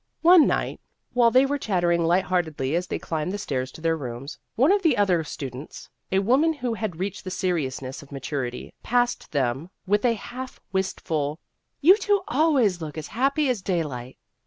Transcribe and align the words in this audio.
One 0.23 0.47
night, 0.47 0.79
while 1.13 1.29
they 1.29 1.45
were 1.45 1.59
chattering 1.59 2.03
light 2.03 2.23
heartedly 2.23 2.73
as 2.75 2.87
they 2.87 2.97
climbed 2.97 3.31
the 3.31 3.37
stairs 3.37 3.71
to 3.73 3.81
their 3.81 3.95
rooms, 3.95 4.39
one 4.55 4.71
of 4.71 4.81
the 4.81 4.97
other 4.97 5.23
students 5.23 5.91
a 6.11 6.17
woman 6.17 6.53
who 6.53 6.73
had 6.73 6.99
reached 6.99 7.23
the 7.23 7.29
seriousness 7.29 8.01
of 8.01 8.11
maturity 8.11 8.73
passed 8.81 9.31
them 9.31 9.69
with 9.85 10.03
a 10.03 10.15
half 10.15 10.59
wistful," 10.71 11.37
You 11.81 11.97
two 11.97 12.21
always 12.27 12.81
look 12.81 12.97
as 12.97 13.09
happy 13.09 13.47
as 13.47 13.61
daylight." 13.61 14.17